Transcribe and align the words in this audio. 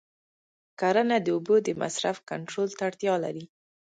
کرنه 0.79 1.17
د 1.21 1.27
اوبو 1.35 1.55
د 1.67 1.69
مصرف 1.81 2.17
کنټرول 2.29 2.69
ته 2.77 2.81
اړتیا 2.89 3.13
لري. 3.25 3.45